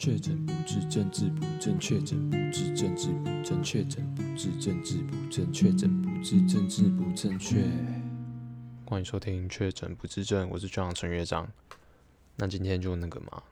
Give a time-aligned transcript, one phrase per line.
[0.00, 7.62] 确诊不治，政治不正确；诊不治，政治不正确；诊不治，政治不正确；诊不治，政治不正确。
[8.86, 11.46] 欢迎收听《确诊不治症》，我是队长陈乐章。
[12.36, 13.42] 那今天就那个嘛，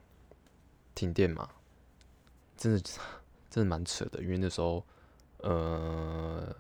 [0.95, 1.50] 停电嘛，
[2.56, 2.80] 真的
[3.51, 4.83] 真的蛮扯的，因为那时候
[5.40, 6.56] 呃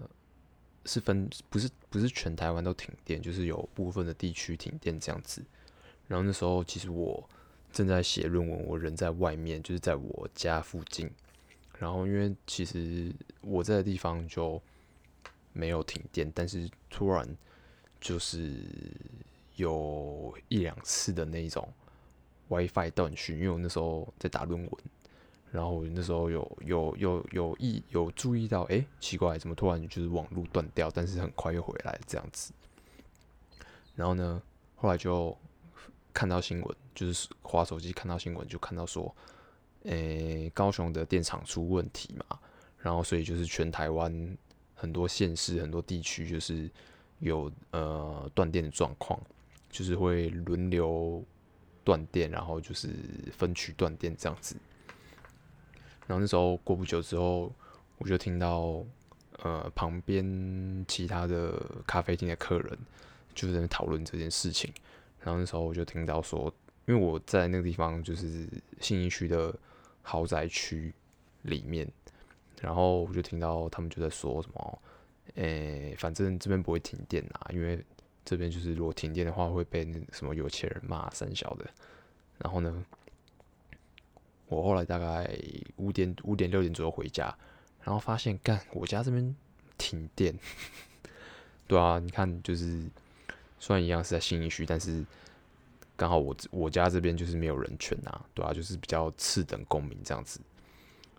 [0.84, 5.42] 是分不是不是全台湾都停电，就是有部分的地区停电这样子。
[6.06, 7.26] 然后那时候其实我。
[7.78, 11.08] 正在写论文，我人在外面，就是在我家附近。
[11.78, 14.60] 然后，因为其实我在的地方就
[15.52, 17.24] 没有停电，但是突然
[18.00, 18.64] 就是
[19.54, 21.72] 有一两次的那种
[22.48, 24.70] WiFi 断讯，因为我那时候在打论文，
[25.52, 32.52] 然后那时候有有有有意有注意到，哎，奇怪，怎么突然就是网络断掉，但是很快又回来这样子。
[33.94, 34.42] 然后呢，
[34.74, 35.38] 后来就。
[36.18, 39.14] 看到新闻，就是滑手机看到新闻，就看到说，
[39.84, 42.40] 诶、高雄的电厂出问题嘛，
[42.80, 44.36] 然后所以就是全台湾
[44.74, 46.68] 很多县市、很多地区就是
[47.20, 49.16] 有呃断电的状况，
[49.70, 51.24] 就是会轮流
[51.84, 52.88] 断电，然后就是
[53.30, 54.56] 分区断电这样子。
[56.08, 57.52] 然后那时候过不久之后，
[57.98, 58.84] 我就听到
[59.44, 62.76] 呃旁边其他的咖啡厅的客人
[63.36, 64.72] 就在讨论这件事情。
[65.28, 66.50] 然后那时候我就听到说，
[66.86, 68.48] 因为我在那个地方就是
[68.80, 69.54] 信义区的
[70.00, 70.90] 豪宅区
[71.42, 71.86] 里面，
[72.62, 74.82] 然后我就听到他们就在说什么，
[75.34, 77.84] 诶，反正这边不会停电啊，因为
[78.24, 81.66] 这边就是如果停电的话会被那什么有钱人骂三小的。
[82.38, 82.82] 然后呢，
[84.46, 85.30] 我后来大概
[85.76, 87.36] 五点五点六点左右回家，
[87.82, 89.36] 然后发现干我家这边
[89.76, 90.34] 停电，
[91.68, 92.86] 对啊，你看就是。
[93.60, 95.04] 虽然一样是在新义区，但是
[95.96, 100.40] 刚好我我家这边就是没有人权呐，对啊，就是比较次等公民这样子。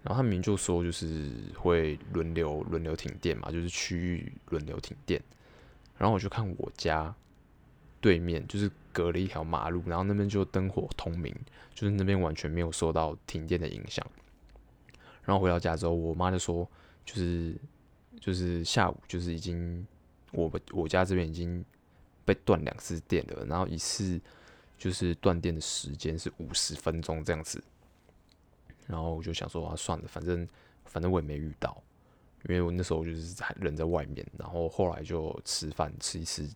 [0.02, 5.22] 然后他明明就说就是会轮流轮流停电嘛，就是区域轮流停电。
[5.98, 7.14] 然后我就看我家
[8.00, 11.36] 对面就是隔了一条马路，然后那边就灯火通明，
[11.76, 14.06] 就是那边完全没有受到停电的影响。
[15.24, 16.66] 然后回到家之后，我妈就说
[17.04, 17.54] 就是
[18.22, 19.86] 就是下午就是已经
[20.32, 21.66] 我我家这边已经。
[22.30, 24.22] 被断两次电了，然后一次
[24.78, 27.60] 就是断电的时间是五十分钟这样子，
[28.86, 30.48] 然后我就想说啊，算了，反正
[30.86, 31.82] 反正我也没遇到，
[32.48, 36.48] 因为我那时候就是人在外面，然后后来就吃饭吃一吃，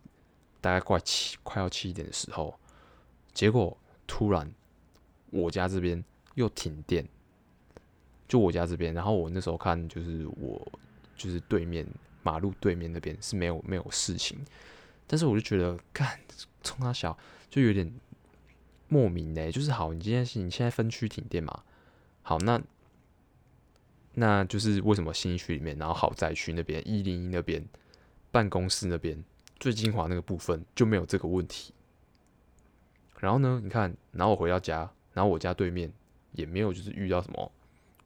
[0.62, 2.54] 大概快七快要七点的时候，
[3.34, 3.76] 结果
[4.06, 4.54] 突然
[5.32, 6.04] 我家这边
[6.36, 7.04] 又停电，
[8.28, 10.72] 就我家这边，然后我那时候看就是我
[11.18, 11.84] 就是对面
[12.22, 14.38] 马路对面那边是没有没有事情。
[15.06, 16.20] 但是我就觉得，看
[16.64, 17.18] 冲他小
[17.50, 17.94] 就有点
[18.88, 19.52] 莫名嘞。
[19.52, 21.64] 就是好，你今天是你现在分区停电嘛？
[22.22, 22.62] 好，那
[24.14, 27.64] 那就是为什么新区里面，然后豪宅区那边、一零一那边、
[28.32, 29.24] 办公室那边
[29.60, 31.74] 最精华那个部分就没有这个问题。
[33.20, 35.92] 然后呢，你看，然后我回到家，然后我家对面
[36.32, 37.52] 也没有就是遇到什么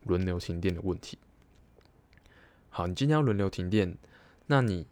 [0.04, 1.18] 轮流停电的问题。
[2.70, 3.98] 好，你今天要轮流停电，
[4.48, 4.88] 那你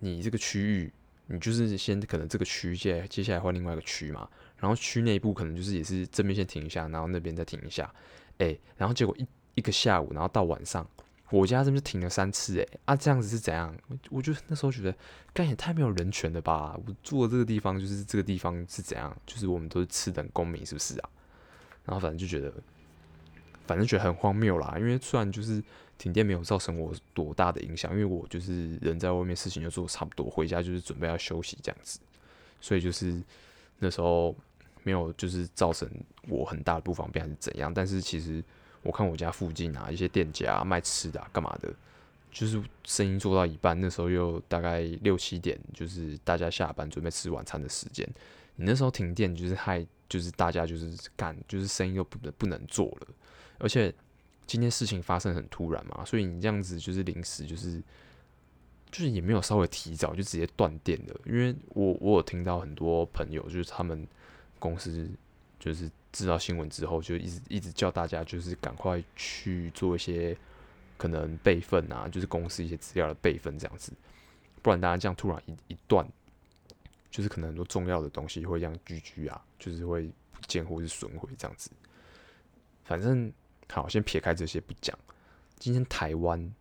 [0.00, 0.92] 你这个区域。
[1.32, 4.28] 你就是先可能这个区接接下来换另外一个区嘛，
[4.58, 7.92] 然后区内部可能就是也是这边先停一下，然后那边再停一下，
[8.36, 10.86] 哎、然后结果一一个下午，然后到晚上，
[11.30, 13.74] 我家这边停了三次，哎，啊这样子是怎样？
[14.10, 14.94] 我就那时候觉得，
[15.32, 16.78] 干也太没有人权了吧！
[16.86, 19.16] 我住的这个地方就是这个地方是怎样？
[19.24, 21.08] 就是我们都是次等公民，是不是啊？
[21.84, 22.52] 然后反正就觉得，
[23.66, 25.62] 反正觉得很荒谬啦，因为虽然就是。
[25.98, 32.00] 停电没有造成我多大的影响，因为我就是人在外面，事情就做差不多，回家就是准备要休息这样子，
[32.60, 33.22] 所以就是
[33.78, 34.34] 那时候
[34.82, 35.88] 没有就是造成
[36.26, 37.72] 我很大的不方便还是怎样。
[37.72, 38.42] 但是其实
[38.82, 41.72] 我看我家附近啊，一些店家，卖吃的啊，干嘛的，
[42.32, 48.04] 就是生意做到一半，那时候又大概六七点，就是大家下班准备吃晚餐的时间，
[48.56, 53.06] 你那时候停电就是害，就是大家就是干，就是生意又不能不能做了，
[53.62, 53.94] 而且。
[54.44, 57.80] 今天事情发生很突然嘛，所以你这样子就是临时，就是
[58.90, 61.18] 就是也没有稍微提早就直接断电了。
[61.24, 64.06] 因为我我有听到很多朋友，就是他们
[64.58, 65.08] 公司
[65.60, 70.36] 就是知道新闻之后，就一直一直叫大家就是赶快去做一些
[70.98, 73.92] 可能备份啊，就是公司一些资料的备份这样子，
[74.60, 76.06] 不然大家这样突然一一断，
[77.10, 81.70] 就是可能很多重要的东西会这样 GG 啊，就是会不见或是损毁这样子，
[82.84, 83.32] 反正。
[83.72, 84.96] 好，先撇开这些不讲。
[85.58, 86.54] 今天台湾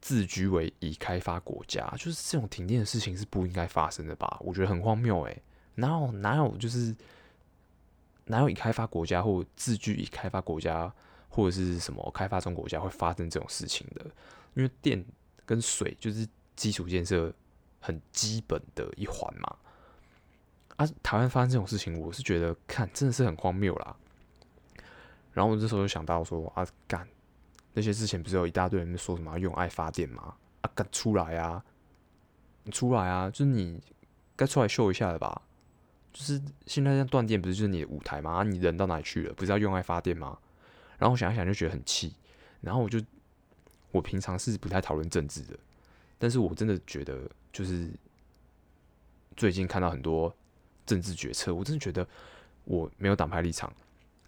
[0.00, 4.36] 自居为已开发国家，就是这种停电的事情是不应该发生的吧？
[4.40, 5.42] 我觉得很荒谬诶，
[5.76, 6.94] 哪有哪有就是
[8.24, 10.92] 哪有已开发国家或自居已开发国家
[11.28, 14.04] 或者是什么开发中国家会发生这种事情的，
[14.54, 15.04] 因为电
[15.46, 16.26] 跟水就是
[16.56, 17.32] 基础建设
[17.78, 19.56] 很基本的一环嘛。
[20.76, 23.94] 啊，台湾发生这种事情，我是觉得看真的是很荒谬啦。
[25.32, 27.06] 然后我这时候就想到说啊，干
[27.72, 30.34] 那些之前不是有一大堆人说什么用爱发电吗？
[30.62, 31.64] 啊，干出来啊，
[32.64, 33.80] 你出来啊，就是你
[34.36, 35.42] 该出来秀一下了吧？
[36.12, 38.42] 就是现在这样断电，不是就是你的舞台吗？
[38.42, 39.34] 你人到哪里去了？
[39.34, 40.36] 不是要用爱发电吗？
[40.98, 42.14] 然后我想一想就觉得很气。
[42.60, 43.00] 然后我就
[43.92, 45.56] 我平常是不太讨论政治的，
[46.18, 47.88] 但是我真的觉得就是
[49.36, 50.34] 最近看到很多
[50.84, 52.06] 政治决策，我真的觉得
[52.64, 53.72] 我没有党派立场。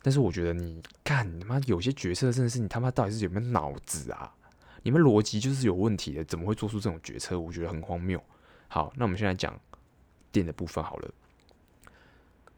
[0.03, 4.35] 但是我觉得你干你妈有些决策真的是你他妈到底是有没有脑子啊？
[4.83, 7.39] 你们逻辑就是有问题的，怎么会做出这种决策？
[7.39, 8.21] 我觉得很荒谬。
[8.67, 9.57] 好，那我们现在讲
[10.33, 11.11] 电的部分好了。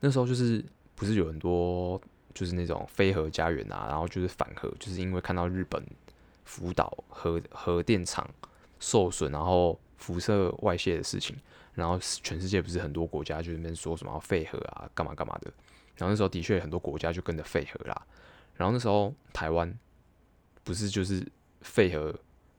[0.00, 0.64] 那时候就是
[0.94, 2.00] 不是有很多
[2.32, 5.85] 就是那种非核家园啊，然后就是反核，就是因为看到日本
[6.44, 8.26] 福岛核核电厂
[8.81, 11.37] 受损，然后辐射外泄的事情，
[11.75, 15.52] 然后全世界不是很多国家就那边说什么废核啊，干嘛干嘛的。
[15.96, 18.06] 然后那时候的确很多国家就跟着废核啦，
[18.56, 19.73] 然后那时候台湾
[20.64, 21.25] 不是就是
[21.61, 22.14] 废核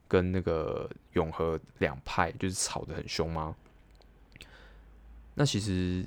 [0.07, 3.55] 跟那个永和两派就是吵得很凶吗？
[5.33, 6.05] 那其实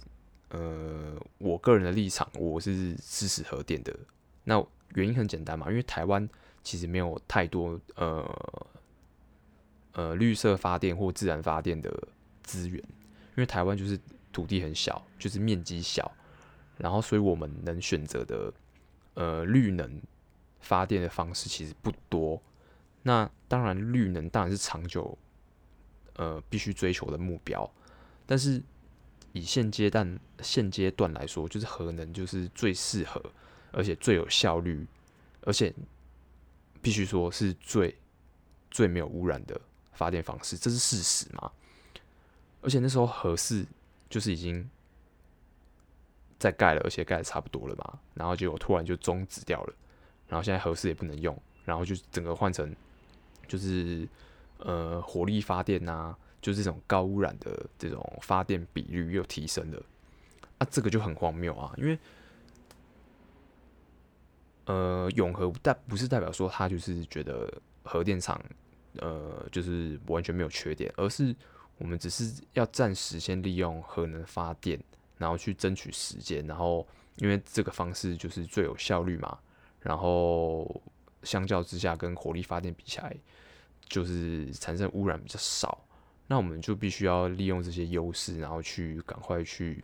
[0.49, 3.95] 呃，我个人的立场我是支持核电的。
[4.45, 4.65] 那
[4.95, 6.27] 原因很简单嘛，因为台湾
[6.63, 8.71] 其实没有太多呃
[9.93, 12.09] 呃绿色发电或自然发电的
[12.43, 14.01] 资源，因为台湾就是
[14.33, 16.11] 土地很小，就是面积小。
[16.79, 18.53] 然后，所以我们能选择的，
[19.15, 20.01] 呃，绿能
[20.61, 22.41] 发电的方式其实不多。
[23.03, 25.19] 那当然，绿能当然是长久，
[26.15, 27.69] 呃，必须追求的目标。
[28.27, 28.63] 但是
[29.33, 33.21] 以现阶段现阶段来说，就是核能就是最适合，
[33.73, 34.87] 而且最有效率，
[35.43, 35.75] 而且
[36.81, 37.93] 必须说是最
[38.71, 39.61] 最没有污染的
[39.95, 41.51] 发电方式，这是事实嘛。
[42.63, 43.67] 而且那时候核四
[44.09, 44.71] 就是已经。
[46.39, 49.75] 再盖了，而且盖的差不多了嘛，然后结果突然就终止掉了，
[50.29, 52.75] 然后现在核四也不能用，然后就整个换成
[53.49, 54.09] 就是
[54.59, 59.83] 呃火力发电呐、啊，就是这种高污染的这种发电比率又提升了，
[60.59, 61.99] 啊，这个就很荒谬啊，因为
[64.67, 67.53] 呃永和代不是代表说他就是觉得
[67.83, 68.41] 核电厂
[68.99, 71.35] 呃就是完全没有缺点，而是
[71.79, 74.79] 我们只是要暂时先利用核能发电。
[75.19, 76.87] 然后去争取时间，然后
[77.17, 79.37] 因为这个方式就是最有效率嘛，
[79.81, 80.81] 然后
[81.25, 83.15] 相较之下跟火力发电比起来，
[83.89, 85.85] 就是产生污染比较少，
[86.29, 89.83] 那我们就必须要利用这些优势，然后去赶快去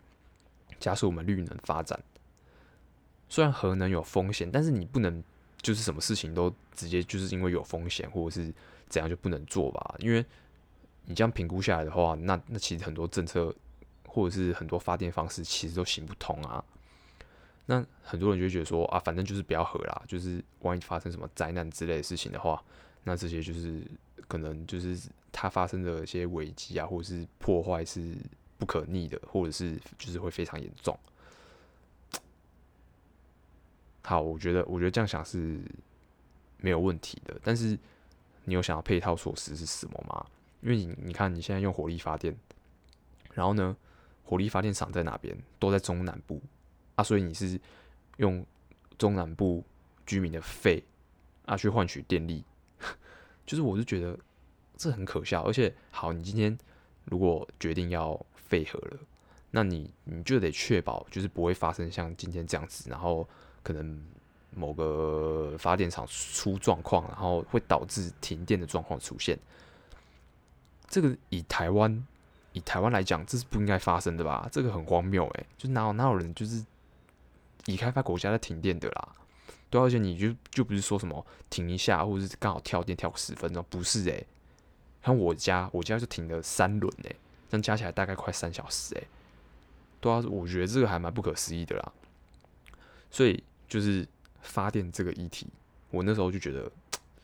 [0.79, 2.01] 加速我们绿能发展。
[3.27, 5.21] 虽然核能有风险，但是你不能
[5.61, 8.53] 就是什么事情都直接就是因为有风险或者是
[8.87, 9.95] 怎样就不能做吧？
[9.99, 10.25] 因为
[11.03, 13.53] 你这样评估下来的话，那那其实很多政策。
[14.15, 16.63] 或者是很多发电方式其实都行不通啊，
[17.65, 22.63] 那很多人就觉得说啊，反正就是不要核啦，就是万一发生什么灾难之类的事情的话，
[23.03, 23.83] 那这些就是
[24.29, 24.97] 可能就是
[25.33, 28.15] 它发生的一些危机啊，或者是破坏是
[28.57, 30.97] 不可逆的，或者是就是会非常严重。
[34.01, 35.59] 好，我觉得我觉得这样想是
[36.59, 37.77] 没有问题的，但是
[38.45, 40.25] 你有想要配套措施是什么吗？
[40.61, 42.33] 因为你你看你现在用火力发电，
[43.33, 43.75] 然后呢？
[44.25, 45.37] 火力发电厂在哪边？
[45.59, 46.41] 都在中南部
[46.95, 47.59] 啊，所以你是
[48.17, 48.43] 用
[48.97, 49.63] 中南部
[50.05, 50.83] 居民的肺
[51.45, 52.43] 啊去换取电力，
[53.45, 54.17] 就是我是觉得
[54.75, 55.43] 这很可笑。
[55.43, 56.57] 而且，好，你今天
[57.05, 58.97] 如果决定要废核了，
[59.51, 63.29] 那你你就得确保就是不会发生像今天这样子，然后
[63.61, 64.03] 可能
[64.55, 69.37] 某个发电厂出状况，然后会导致停电的状况出现。
[70.87, 72.05] 这个以台湾。
[72.55, 74.47] 以台湾来讲，这是不应该发生的吧？
[74.49, 76.65] 这个很荒谬诶，就哪有哪有人就是
[77.65, 79.09] 已开发国家在停电的啦？
[79.69, 84.25] 对，而且你就就不是说什么停一下，或者是刚好跳电跳十分钟，不是诶。
[85.03, 87.15] 像我家，我家就停了三轮诶，
[87.49, 89.05] 这样加起来大概快三小时诶。
[89.99, 91.91] 对啊，我觉得这个还蛮不可思议的啦。
[93.11, 94.07] 所以就是
[94.41, 95.47] 发电这个议题，
[95.89, 96.71] 我那时候就觉得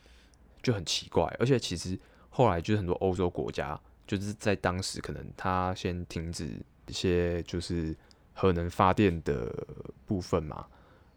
[0.62, 1.98] 就很奇怪，而且其实
[2.30, 3.80] 后来就是很多欧洲国家。
[4.08, 6.50] 就是在当时，可能他先停止
[6.88, 7.96] 一些就是
[8.34, 9.66] 核能发电的
[10.06, 10.66] 部分嘛，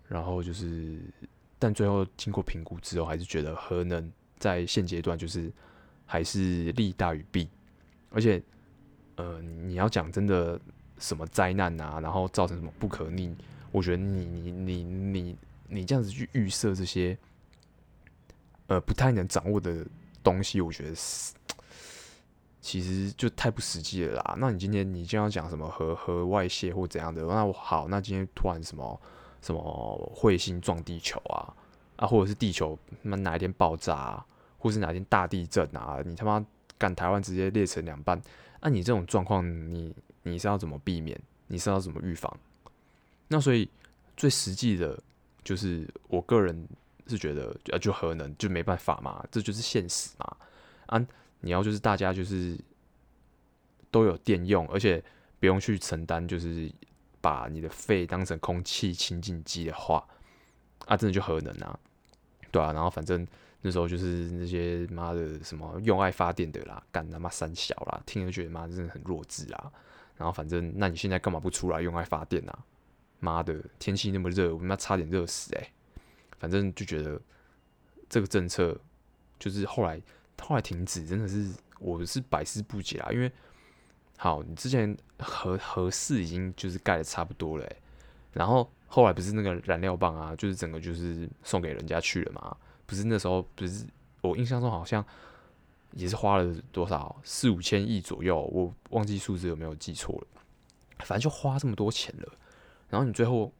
[0.08, 1.00] 然后就是，
[1.58, 5.50] 但最后经过评估之后，还是觉得核能在现阶段就是
[6.06, 7.48] 还是利大于弊，
[8.10, 8.42] 而且，
[9.16, 10.60] 呃，你要讲真的
[10.98, 13.34] 什么灾难啊，然后造成什么不可逆，
[13.72, 15.36] 我觉得你你你你
[15.68, 17.16] 你这样子去预设这些
[18.66, 19.84] 呃不太能掌握的
[20.22, 21.32] 东西，我觉得是
[22.64, 24.34] 其实就太不实际了啦。
[24.38, 27.22] 那你今天你就要讲什么核核外泄或怎样的？
[27.26, 28.98] 那好，那今天突然什么
[29.42, 29.60] 什么
[30.16, 31.52] 彗星撞地球啊
[31.96, 36.00] 啊，或者是地球那哪一天爆炸啊，或是哪一天大地震啊？
[36.06, 36.42] 你他妈
[36.78, 38.18] 赶台湾直接裂成两半，
[38.62, 41.20] 那、你这种状况，你你是要怎么避免？
[41.48, 42.34] 你是要怎么预防？
[43.28, 43.68] 那所以
[44.16, 44.98] 最实际的，
[45.44, 46.66] 就是我个人
[47.08, 50.36] 是觉得，就核能就没办法嘛，这就是现实嘛。
[50.86, 51.06] 啊，
[51.44, 52.58] 你要就是大家就是
[53.90, 55.02] 都有电用，而且
[55.38, 56.70] 不用去承担，就是
[57.20, 60.04] 把你的肺当成空气清净机的话，
[60.86, 61.78] 啊，真的就核能啊，
[62.50, 62.72] 对啊。
[62.72, 63.26] 然后反正
[63.60, 69.70] 那时候就是那些妈的什么用爱发电的啦，干他妈三小啦，听了觉得妈真的很弱智啊。
[70.16, 72.58] 然后反正，那你现在干嘛不出来用爱发电啊？
[73.20, 75.70] 妈的，天气那么热，我们要差点热死诶、
[76.38, 77.20] 反正就觉得
[78.08, 78.78] 这个政策
[79.38, 80.00] 就是后来
[80.40, 83.10] 后来停止，真的是我是百思不解啊。
[83.12, 83.30] 因为
[84.16, 87.66] 好，你之前核核四已经就是盖的差不多了、
[88.32, 92.56] 然后后来不是那个燃料棒啊，就是整个就是送给人家去了嘛？
[92.86, 93.86] 不是那时候不是
[94.20, 95.04] 我印象中好像。
[95.96, 100.42] 也是花了多少四五千亿左右，我忘记数字有没有记错了。
[101.04, 102.32] 反正就花这么多钱了，
[102.90, 103.52] 然后你最后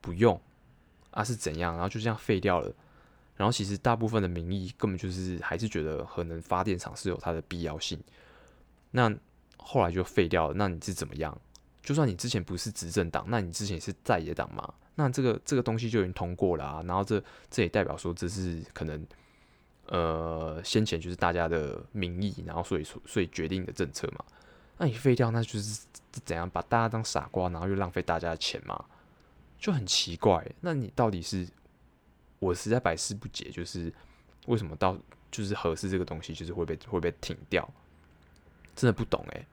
[0.00, 0.40] 不用
[1.10, 1.74] 啊是怎样？
[1.74, 2.74] 然后就这样废掉了。
[3.38, 7.98] 然后其实大部分的民意根本就是还是觉得核能发电厂是有它的必要性。
[8.90, 9.10] 那
[9.56, 10.54] 后来就废掉了。
[10.54, 11.34] 那你是怎么样？
[11.82, 14.70] 就算你之前不是执政党，那你之前是在野党嘛？
[14.96, 16.82] 那这个这个东西就已经通过了啊。
[16.86, 19.06] 然后这这也代表说这是可能。
[19.90, 24.22] 呃，先前就是大家的民意，然后所以所以决定的政策嘛。
[24.76, 25.86] 那你废掉，那就是
[26.26, 28.84] 怎样把大家当傻瓜，然后又浪费大家的钱嘛，
[29.58, 30.46] 就很奇怪。
[30.60, 31.48] 那你到底是，
[32.38, 33.92] 我实在百思不解，就是
[34.46, 34.96] 为什么到
[35.30, 37.68] 就是合适这个东西就是会被会被停掉？
[38.74, 39.46] 真的不懂诶，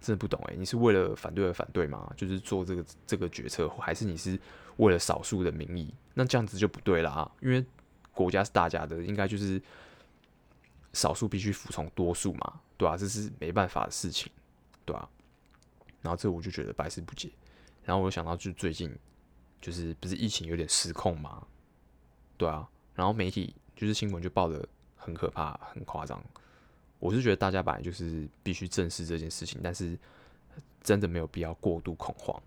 [0.00, 0.56] 真的不懂诶。
[0.56, 2.12] 你是为了反对而反对吗？
[2.16, 4.38] 就是做这个这个决策，还是你是
[4.76, 5.92] 为了少数的民意？
[6.14, 7.64] 那这样子就不对啦，因为。
[8.16, 9.60] 国家是大家的，应该就是
[10.94, 12.96] 少数必须服从多数嘛，对吧、啊？
[12.96, 14.32] 这是没办法的事情，
[14.86, 15.04] 对吧、啊？
[16.00, 17.30] 然后这我就觉得百思不解。
[17.84, 18.90] 然后我想到，就最近
[19.60, 21.46] 就是不是疫情有点失控嘛，
[22.36, 22.66] 对啊。
[22.94, 24.66] 然后媒体就是新闻就报得
[24.96, 26.22] 很可怕、很夸张。
[26.98, 29.98] 我是觉得大家本来就是必须正视这件事情，但是
[30.82, 32.40] 真的没有必要过度恐慌。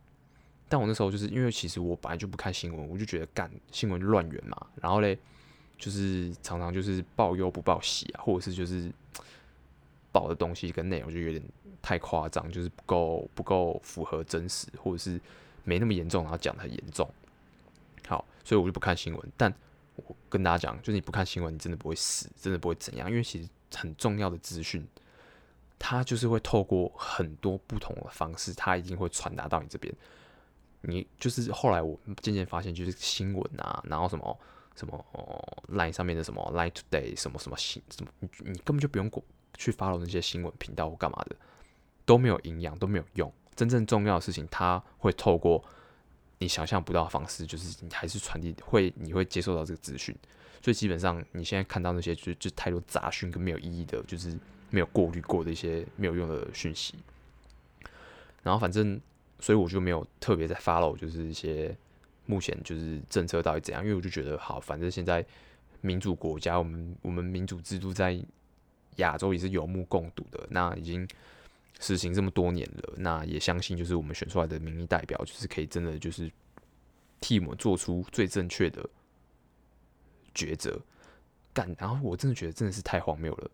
[0.67, 5.17] 但我那时候就是因为其实我本来就不看新闻，我就觉得干新闻乱源嘛，然后嘞。
[5.77, 8.91] 就是常常就是报忧不报喜啊，或者是就是
[10.12, 11.41] 报的东西跟内容就有点
[11.81, 15.17] 太夸张，就是不够不够符合真实，或者是
[15.63, 17.10] 没那么严重，然后讲得很严重。
[18.10, 19.31] 好，所以我就不看新闻。
[19.38, 19.50] 但
[20.08, 24.88] 我跟大家讲，就是你不看新闻，你真的不会死，真的不会怎样，因为其实很重要的资讯，
[25.77, 29.94] 它就是会透过很多不同的方式，它一定会传达到你这边。
[30.82, 34.39] 你就是后来我渐渐发现，就是新闻啊，然后什么。
[34.75, 39.22] 什么哦 Line 上面的什么 Line Today 什么什么新什么，你你根本就不用过
[39.58, 41.36] 去 follow 那些新闻频道或干嘛的，
[42.06, 43.34] 都没有营养，都没有用。
[43.58, 45.62] 真正重要的事情，它会透过
[46.39, 50.15] 你想象不到的方式，就是你还是传递会，你会接受到这个资讯。
[50.62, 54.38] 所以基本上你现在看到那些就就太多杂讯跟没有意义的，就是
[54.69, 56.96] 没有过滤过的一些没有用的讯息。
[58.43, 59.00] 然后反正，
[59.39, 61.77] 所以我就没有特别在 follow，就是一些。
[62.25, 63.84] 目前就是政策到底怎样？
[63.84, 65.25] 因为我就觉得好，反正现在
[65.81, 68.24] 民主国家，我们我们民主制度在
[68.98, 70.46] 亚洲也是有目共睹的。
[70.51, 71.08] 那已经
[71.79, 76.31] 实行这么多年了，那也相信就是我们选出来的民意代表，就是可以真的就是
[77.19, 78.88] 替我们做出最正确的
[80.36, 80.79] 抉择。
[81.53, 83.50] 干，然后我真的觉得真的是太荒谬了。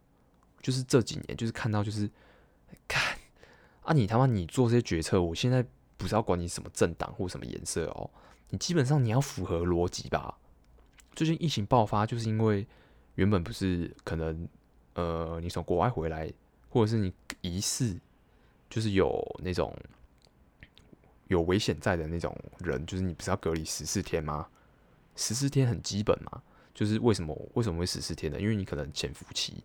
[0.61, 2.09] 就是这几年，就是看到就是
[2.87, 3.17] 看
[3.83, 5.63] 啊，你他妈你做这些决策，我现在
[5.95, 8.09] 不是要管你什么政党或什么颜色哦。
[8.49, 10.37] 你基本上你要符合逻辑吧？
[11.13, 12.67] 最近疫情爆发，就是因为
[13.15, 14.47] 原本不是可能
[14.95, 16.31] 呃，你从国外回来，
[16.69, 17.97] 或者是你疑似
[18.75, 19.73] 就是有那种
[21.29, 24.49] 有危险在的那种人，就是你不是要隔离十四天吗？
[25.15, 28.37] 十四天很基本嘛，就是为什么为什么会十四天呢？
[28.37, 29.63] 因为你可能潜伏期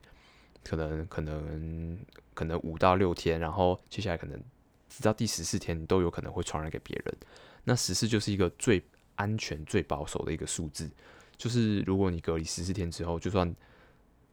[0.63, 1.99] 可能可能
[2.35, 4.41] 可能五到六天，然后接下来可能
[4.89, 7.17] 直到第十四天，你都有可能会传染给别人。
[7.65, 8.81] 那十四就是一个最
[9.17, 10.89] 安全、最保守的一个数字，
[11.37, 13.53] 就是如果你隔离十四天之后，就算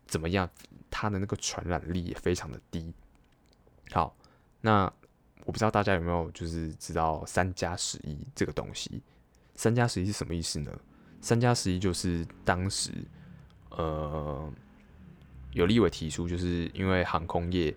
[0.05, 0.47] 怎么样，
[0.91, 2.93] 它的那个传染力也非常的低。
[3.89, 4.15] 好，
[4.61, 4.91] 那
[5.45, 9.01] 我不知道大家有没有就是知道三加十一这个东西？
[9.55, 10.71] 三加十一是什么意思呢？
[11.21, 12.91] 三加十一就是当时，
[13.69, 14.51] 呃，
[15.51, 17.75] 有立委提出，就是因为航空业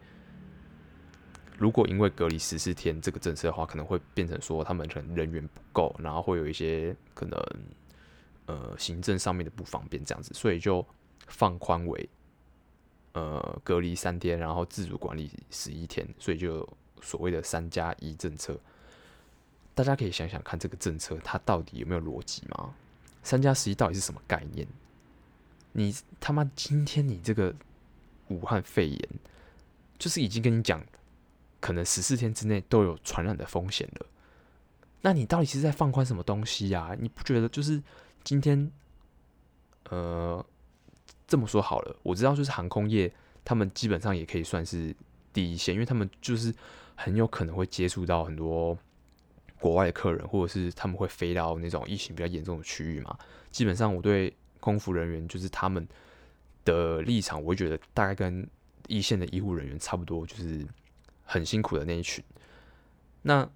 [1.57, 7.43] 如果因为隔离十四天这个政策的话，可能会变成说他们可能人员不够，然后会有一些可能
[8.47, 10.85] 呃行政上面的不方便这样子，所以就
[11.29, 12.09] 放宽为
[13.13, 16.69] 呃隔离三天，然后自主管理十一天，所以就
[17.01, 18.59] 所谓的三加一政策。
[19.75, 22.75] 大家可以想想看，这个政策它到底有没有逻辑吗？
[23.23, 24.67] 三加十一到底是什么概念？
[25.73, 27.55] 你他妈今天你这个
[28.29, 29.09] 武汉肺炎，
[29.99, 30.85] 就是已经跟你讲，
[31.61, 34.07] 可能十四天之内都有传染的风险了。
[35.03, 36.97] 那你到底是在放宽什么东西呀？
[36.99, 37.83] 你不觉得就是
[38.25, 38.71] 今天，
[39.89, 40.45] 呃，
[41.31, 43.11] 这么说好了，我知道就是航空业，
[43.43, 44.95] 他们基本上也可以算是
[45.33, 46.55] 第一线，因为他们就是
[46.95, 48.77] 很有可能会接触到很多
[49.59, 53.19] 国外的客人，或者是他们会飞到那种疫情比较严重的区域嘛。
[53.51, 54.35] 基本上我对。
[54.61, 55.89] 空服人员就是他们
[56.67, 58.47] 的立场，我会觉得大概跟
[58.89, 60.67] 一线的医护人员差不多，就是
[61.25, 62.23] 很辛苦的那一群。
[63.23, 63.49] 那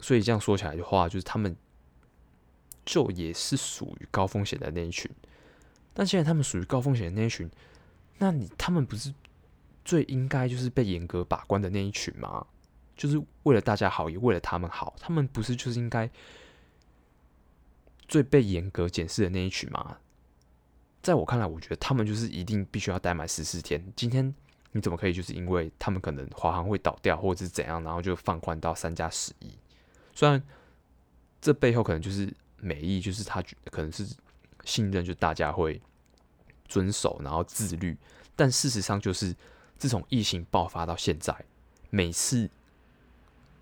[0.00, 1.54] 所以这样说起来的话，就是他们
[2.84, 5.08] 就也是属于高风险的那一群。
[5.94, 7.50] 但既然他们属于高风险的那一群，
[8.18, 9.12] 那你他们不是
[9.84, 12.46] 最应该就是被严格把关的那一群吗？
[12.96, 16.08] 就是为了大家好，也为了他们好，他们不是就是应该
[18.06, 19.96] 最被严格检视的那一群吗？
[21.02, 23.84] 在我看来，我觉得他们就是一定必须要待满十四天。
[23.96, 24.32] 今天
[24.70, 29.50] 你怎么可以就是因为他们可能华航会倒掉，或者是怎样，然后就放宽到三加十一？
[30.14, 30.40] 虽然
[31.40, 34.06] 这背后可能就是美意，就是他可能是
[34.64, 35.80] 信任，就大家会
[36.66, 37.96] 遵守，然后自律。
[38.34, 39.34] 但事实上就是，
[39.78, 41.34] 自从疫情爆发到现在，
[41.90, 42.50] 每次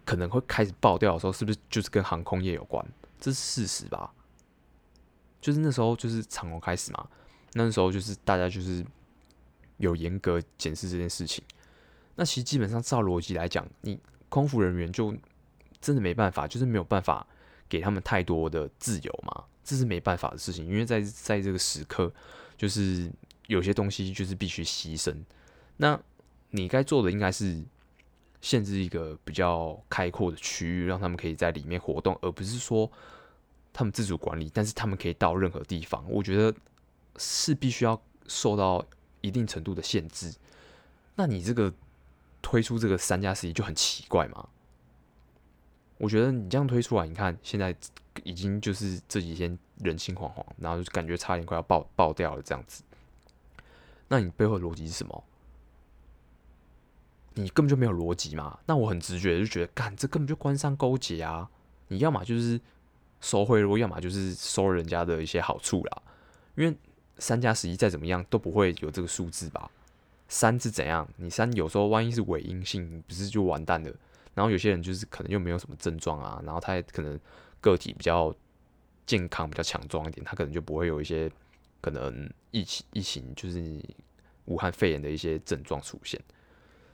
[0.04, 2.86] 可能会开始爆掉的时候，是不是就是跟航空业有关？
[3.18, 4.12] 这是事实吧？
[5.40, 7.08] 就是那时候就是长荣开始嘛。
[7.52, 8.84] 那时候就是大家就是
[9.78, 11.42] 有严格检视这件事情。
[12.14, 15.12] 那其实基本上照逻辑来讲，你空服人员就
[15.80, 17.26] 真的没办法，就是没有办法
[17.68, 20.66] 给他们太多的自由嘛，这是没办法的事情。
[20.66, 22.12] 因为在在这个时刻，
[22.56, 23.10] 就是
[23.46, 25.14] 有些东西就是必须牺牲。
[25.76, 26.00] 那
[26.50, 27.62] 你该做的应该是
[28.40, 32.90] 限制一个比较开阔的区域，让他们可以在里面活动，而不是说
[33.72, 36.04] 他们自主管理，但是他们可以到任何地方。
[36.10, 36.54] 我觉得。
[37.16, 38.82] 是必须要受到
[39.20, 40.32] 一定程度的限制，
[41.16, 41.70] 那你这个
[42.40, 44.48] 推出这个三加十一就很奇怪嘛？
[46.00, 47.76] 我觉得你这样推出来，你看现在
[48.24, 52.82] 已经就是这几天人心惶惶，然后就感觉差点快要爆爆掉了这样子。
[54.08, 55.24] 那你背后的逻辑是什么？
[57.34, 58.58] 你根本就没有逻辑嘛？
[58.64, 61.50] 那我很直觉就觉得，干这根本就官商勾结啊！
[61.88, 62.58] 你要么就是
[63.20, 66.02] 收贿赂，要么就是收人家的一些好处啦，
[66.56, 66.74] 因为。
[67.18, 69.70] 三加十一再怎么样都不会有这个数字吧？
[70.26, 71.06] 三是怎样？
[71.16, 73.92] 你三有时候万一是伪阴性，你不是就完蛋了？
[74.34, 77.18] 然后有些人就是可能又没有什么症状啊，然后他也可能
[77.60, 78.34] 个体比较
[79.06, 81.30] 健康、比较强壮一点，他可能就不会有一些
[81.80, 83.82] 可能疫情、疫情就是
[84.46, 86.20] 武汉肺炎的一些症状出现。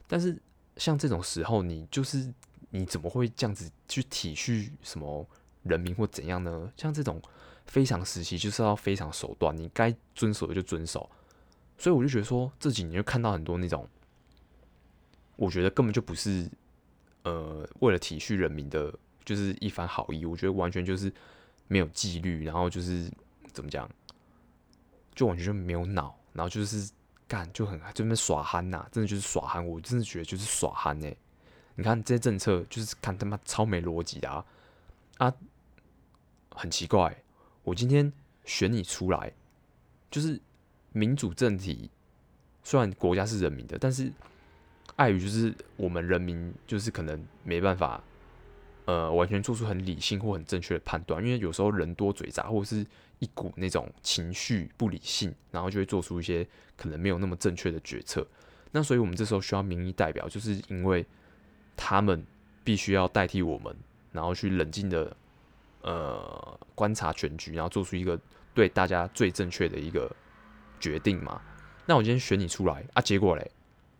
[0.06, 0.36] 但是
[0.76, 2.32] 像这种时候，你就是
[2.70, 5.26] 你怎么会这样子去体恤什么
[5.62, 6.72] 人民或怎样呢？
[6.76, 7.20] 像这种。
[7.66, 11.10] 非常时期就是要非常手段，你该遵守的就遵守，
[11.76, 13.84] 所以我就觉得说这几年就看到很多那种，
[15.34, 16.48] 我觉得根本就不是
[17.26, 21.12] 呃为了体恤人民的，就是一番好意，我觉得完全就是
[21.66, 23.10] 没有纪律，然后就是
[23.52, 23.90] 怎么讲，
[25.12, 26.88] 就完全就没有脑，然后就是
[27.26, 31.16] 干就很就那边耍憨呐、真的就是耍憨，我真的觉得就是耍憨哎、
[31.74, 34.44] 你看这些政策就是看他妈超没逻辑的啊
[35.18, 35.34] 啊，
[36.50, 37.22] 很奇怪、
[37.64, 38.12] 我今天
[38.44, 39.32] 选你出来，
[40.10, 40.40] 就是
[40.92, 41.90] 民主政体。
[42.62, 44.12] 虽然国家是人民的，但是
[44.96, 48.02] 碍于就是我们人民就是可能没办法，
[48.84, 51.24] 呃，完全做出很理性或很正确的判断。
[51.24, 52.84] 因为有时候人多嘴杂，或者是
[53.18, 58.26] 一股那种情绪不理性，然后就会做出一些可能没有那么正确的决策。
[58.72, 61.06] 那所以我们这时候需要民意代表，就是因为
[61.76, 62.24] 他们
[62.64, 63.74] 必须要代替我们，
[64.12, 65.16] 然后去冷静的。
[65.82, 68.18] 呃，观察全局，然后做出一个
[68.52, 70.10] 对大家最正确的一个
[70.80, 71.40] 决定嘛。
[71.86, 73.48] 那我今天选你出来啊，结果嘞，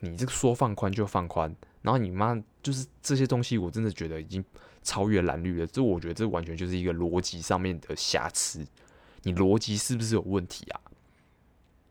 [0.01, 4.45] 你这个说放宽就放宽，然后你妈就是这些东西，我真的觉得已经
[4.83, 5.67] 超越蓝绿了。
[5.67, 8.67] 这我觉得这完全就是一个逻辑上面的瑕疵。
[9.23, 10.81] 你逻辑是不是有问题啊？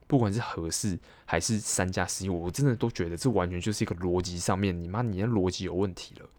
[0.08, 6.30] 不管是合适还是三加十一，我真的都觉得这完全就是一个逻辑上面，你妈你的逻辑有问题了。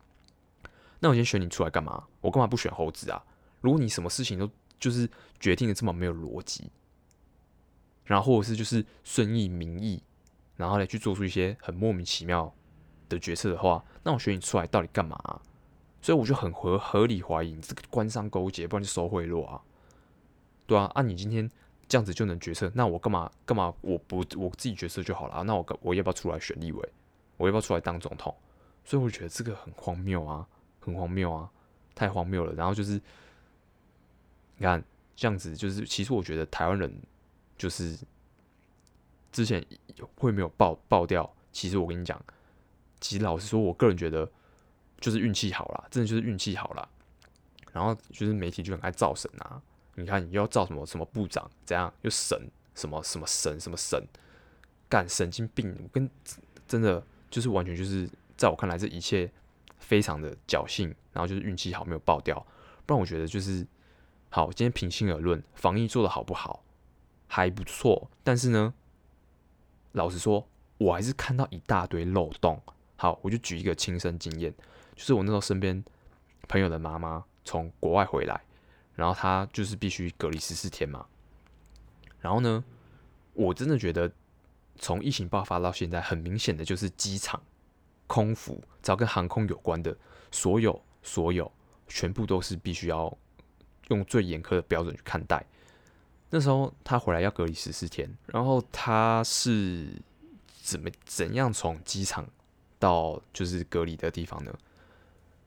[1.00, 2.05] 那我今天选你出来干嘛？
[2.20, 3.22] 我干嘛不选猴子啊？
[3.61, 4.48] 如果你什么事情都
[4.79, 6.70] 就是决定的这么没有逻辑，
[8.05, 10.00] 然后或者是就是顺应民意，
[10.57, 12.53] 然后来去做出一些很莫名其妙
[13.09, 15.40] 的决策的话，那我选你出来到底干嘛？
[16.03, 19.61] 所以我就很合合理怀疑你这个官商勾结，不然就收贿赂啊，
[20.66, 21.51] 对啊，啊，你今天
[21.88, 23.75] 这样子就能决策，那我干嘛干嘛？
[23.81, 26.88] 我不我自己决策就好了，那我我要不要出来选立委？
[27.37, 28.35] 我要不要出来当总统？
[28.85, 30.47] 所以我觉得这个很荒谬啊，
[30.79, 31.51] 很荒谬啊，
[31.95, 32.53] 太荒谬了。
[32.55, 33.01] 然后就是
[34.59, 34.83] 你看
[35.16, 36.95] 这样子，就是其实我觉得台湾人
[37.59, 37.99] 就是
[39.37, 39.64] 之前
[40.16, 41.31] 会没有爆爆掉。
[41.53, 42.20] 其实我跟你讲，
[43.01, 44.31] 其实老实说，我个人觉得
[45.01, 46.88] 就是运气好啦，真的就是运气好啦。
[47.72, 49.61] 然后就是媒体就很爱造神啊，
[49.94, 54.03] 你看你又要造什么什么部长，怎样又神什么什么神什么神，
[54.88, 56.09] 干神经病，跟
[56.66, 57.05] 真的。
[57.29, 59.31] 就是完全就是在我看来，这一切
[59.79, 62.38] 非常的侥幸，然后就是运气好没有爆掉，
[62.87, 63.66] 不然我觉得就是
[64.31, 64.46] 好。
[64.53, 66.62] 今天平心而论，防疫做的好不好？
[67.27, 68.72] 还不错，但是呢，
[69.97, 70.47] 老实说，
[70.79, 72.63] 我还是看到一大堆漏洞。
[72.97, 74.55] 好，我就举一个亲身经验，
[74.95, 75.85] 就是我那时候身边
[76.49, 78.41] 朋友的妈妈从国外回来，
[78.95, 81.07] 然后她就是必须隔离十四天嘛。
[82.21, 82.65] 然后呢，
[83.33, 84.11] 我真的觉得。
[84.79, 87.43] 从疫情爆发到现在，很明显的就是机场、
[88.07, 89.97] 空服，只要跟航空有关的，
[90.31, 91.51] 所有所有，
[91.89, 93.17] 全部都是必须要
[93.89, 95.43] 用最严苛的标准去看待。
[96.31, 99.89] 那时候他回来要隔离十四天，然后他是
[100.62, 102.27] 怎么怎样从机场
[102.79, 104.53] 到就是隔离的地方呢？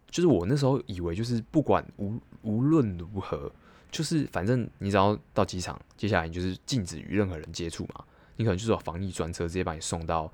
[0.09, 3.51] 就是我那时候以为就是不管无无论如何，
[3.91, 8.03] 就是反正你只要到机场，接下来你就是禁止与任何人接触嘛。
[8.35, 10.31] 你可能就是有防疫专车，直接把你送到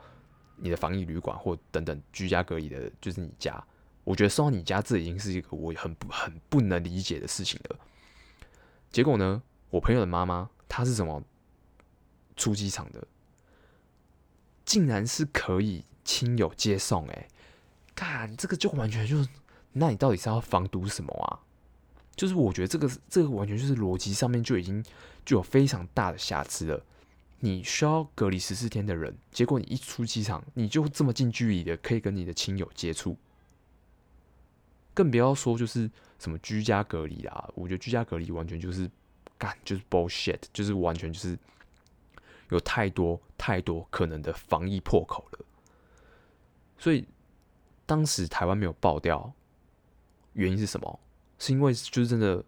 [0.58, 3.62] 你的防疫旅馆或等等居家隔离的，就是你家。
[4.04, 7.76] 我觉得送到你家，这已经是一个我很不很不能理解的事情了。
[8.92, 11.24] 结果呢，我朋友的妈妈她是怎么
[12.36, 13.08] 出机场的？
[14.66, 17.28] 竟然是可以亲友接送，欸，诶，
[17.94, 19.26] 看这个就完全就，
[19.74, 21.40] 那你到底是要防毒什么啊？
[22.16, 24.84] 就是我觉得这个这个完全就是逻辑上面就已经
[25.26, 26.84] 就有非常大的瑕疵了。
[27.42, 33.18] 你需要隔离十四天的人，结果你一出机场，你就这么近距离的可以跟你的亲友接触，
[34.94, 37.50] 更不要说就是什么居家隔离啦。
[37.54, 38.90] 我觉得居家隔离完全就是
[39.38, 41.38] 干就是 bullshit，就是完全就是
[42.50, 45.40] 有太多太多可能的防疫破口了。
[46.78, 47.08] 所以
[47.86, 49.34] 当时台湾没有爆掉，
[50.34, 51.00] 原因是什么？
[51.40, 52.44] 是因为就是真的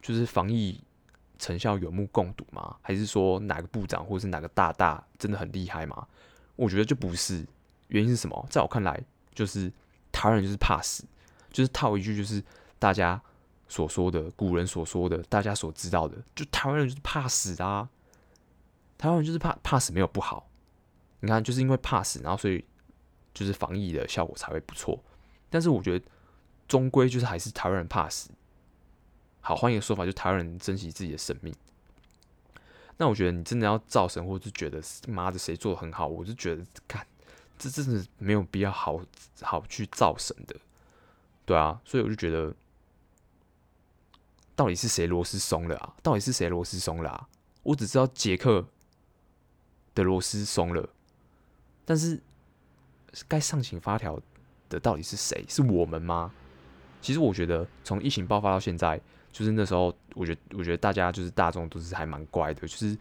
[0.00, 0.80] 就是防疫。
[1.36, 2.76] 成效有目共睹吗？
[2.80, 6.06] 还是说哪个部长或者是哪个大大真的很厉害吗？
[6.54, 7.44] 我觉得就不是。
[7.88, 8.46] 原因是什么？
[8.48, 9.70] 在我看来，就是
[10.12, 11.04] 台湾人就是怕死，
[11.50, 12.42] 就是套一句就是
[12.78, 13.20] 大家
[13.74, 17.88] 所说的古人所说的，大家所知道的，就台湾人就是怕死啊。
[18.96, 20.48] 台湾人就是怕怕死没有不好，
[21.18, 22.64] 你看就是因为怕死，然后所以
[23.34, 25.02] 就是防疫的效果才会不错。
[25.50, 26.06] 但是我觉得
[26.68, 28.30] 终归就是还是台湾人怕死。
[29.40, 31.52] 好，换一个说法，就台湾人珍惜自己的生命。
[32.96, 37.04] 那我觉得你真的要造神，或者是觉得妈的谁做的很好，我就觉得，看，
[37.58, 39.00] 这真的没有必要好
[39.42, 40.54] 好去造神的，
[41.44, 41.80] 对啊。
[41.84, 42.54] 所以我就觉得，
[44.56, 45.94] 到底是谁螺丝松了啊？
[46.02, 47.28] 到底是谁螺丝松了啊？
[47.62, 48.66] 我只知道杰克
[49.94, 50.88] 的螺丝松了，
[51.84, 52.20] 但是
[53.26, 54.20] 该上紧发条
[54.68, 55.44] 的到底是谁？
[55.48, 56.32] 是我们吗？
[57.00, 59.00] 其实我觉得，从疫情爆发到现在。
[59.34, 62.96] 就是那时候，我觉得，我觉得大家就是大众都是还蛮乖的，就是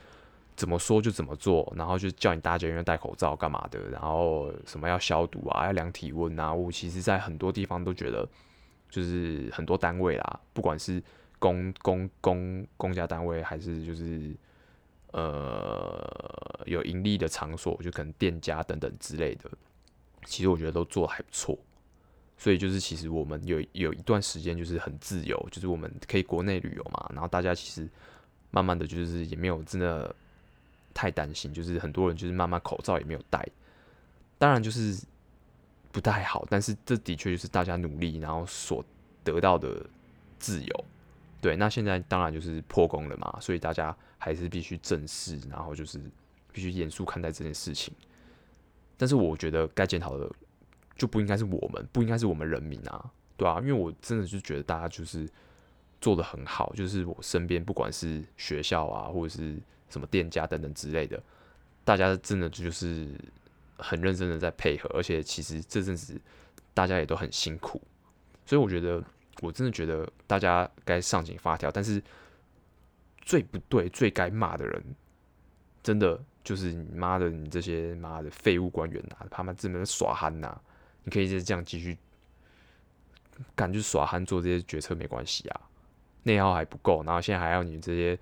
[0.55, 6.51] 怎么说就怎么做，然后就叫你大家要戴口罩干嘛的，然后什么要消毒啊，要量体温啊。
[6.51, 8.27] 我其实，在很多地方都觉得，
[8.89, 10.99] 就是很多单位啦，不管是
[11.43, 14.33] 公公公公家单位，还是就是
[15.11, 19.51] 呃有盈利的场所，就可能店家等等之类的，
[20.23, 21.59] 其实我觉得都做的还不错。
[22.37, 27.09] 所以就是，其实我们有有一段时间就是很自由，就是我们可以国内旅游嘛。
[27.13, 27.89] 然后大家其实
[28.49, 30.15] 慢慢的就是也没有真的
[30.93, 33.45] 太担心，就是很多人就是慢慢口罩也没有戴。
[34.37, 35.05] 当然就是
[35.91, 38.81] 不太好，但是这的确就是大家努力然后所
[39.25, 39.85] 得到的
[40.39, 40.85] 自由。
[41.43, 46.01] 对，那现在当然就是破功了嘛，所以大家还是必须正视，然后就是
[46.51, 47.93] 必须严肃看待这件事情。
[48.97, 50.27] 但是我觉得该检讨的。
[50.95, 55.27] 就不应该是我们，不应该是我们人民啊，对啊，因为我真的就觉得大家就是
[55.99, 61.21] 做得很好，就是我身边不管是学校啊，或者是什么店家等等之类的，
[61.83, 63.09] 大家真的就是
[63.75, 66.21] 很认真的在配合，而且其实这阵子
[66.75, 67.81] 大家也都很辛苦，
[68.45, 69.03] 所以我觉得
[69.41, 72.01] 我真的觉得大家该上紧发条，但是
[73.21, 74.83] 最不对、最该骂的人
[75.81, 80.57] 真的就是你妈的，你这些妈的废物官员啊，他妈这么耍憨呐！
[81.03, 81.97] 你可以再这样继续
[83.55, 85.61] 干，就耍憨做这些决策没关系啊，
[86.23, 88.17] 内耗还不够，然后现在还要你这些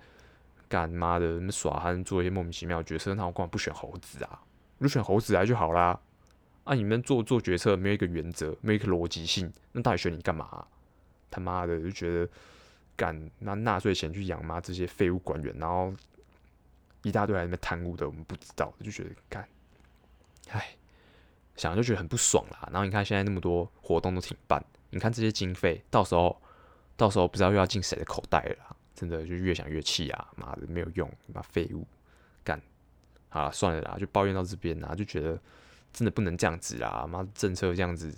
[0.68, 4.40] 干妈的耍憨做一些莫名其妙的决策，那我干嘛不选猴子啊？
[4.78, 6.00] 你选猴子来就好啦。
[6.64, 10.68] 啊，你们做做决策没有一个原则，没有一个逻辑性，那到底选你干嘛啊？
[11.32, 12.30] 他妈的就觉得。
[12.94, 15.92] 干拿纳税钱去养妈这些废物官员，然后
[17.02, 19.48] 一大堆在那贪污的，我们不知道，就觉得干，
[20.50, 20.76] 唉，
[21.56, 22.68] 想就觉得很不爽啦。
[22.70, 26.40] 然后你看现在那么多活动都停办，你看这些经费，到时候
[26.94, 30.28] 到时候不知道又要进谁的口袋了，真的就越想越气啊！
[30.36, 31.86] 妈的没有用，妈废物
[32.44, 32.60] 干，
[33.30, 35.40] 好了算了啦，就抱怨到这边啦，就觉得
[35.94, 38.14] 真的不能这样子啦，妈政策这样子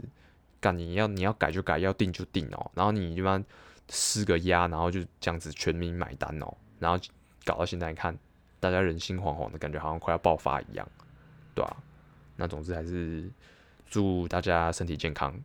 [0.65, 3.45] 干，你要你要改就改，要定就定哦，然后你一般。
[3.91, 6.99] 施个压，然后就这样子全民买单哦，然后
[7.45, 8.17] 搞到现在看，
[8.59, 10.89] 大家人心惶惶的感觉，好像快要爆发一样，
[11.55, 11.77] 对啊，
[12.35, 13.31] 那总之还是
[13.85, 15.39] 祝大家身体健康，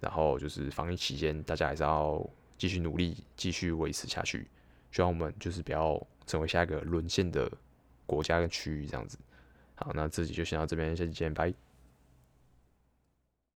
[0.00, 2.22] 然后就是防疫期间，大家还是要
[2.58, 4.46] 继续努力，继续维持下去。
[4.92, 7.50] 希望我们就是不要成为下一个沦陷的
[8.04, 9.16] 国家跟区域这样子。
[9.76, 11.67] 好，那自己就先到这边，下期见，拜。